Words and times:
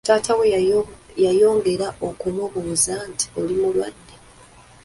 Taata 0.07 0.33
we 0.39 0.45
yayongera 1.25 1.87
okumubuuza 2.07 2.93
nti, 3.09 3.25
“Oli 3.39 3.55
mulwadde?” 3.61 4.13